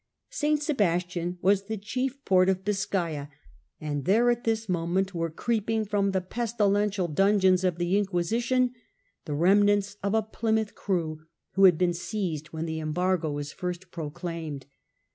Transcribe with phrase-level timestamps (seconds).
[0.31, 0.59] St.
[0.63, 3.29] Sebastian was the chief port of Biscaya,
[3.79, 8.71] and there at this moment were creeping from the pestilential dungeons of the Inquisi tion
[9.25, 11.19] the remnants of a Plymouth crew,
[11.51, 14.65] who had been seized when the embargo was first proclaimed.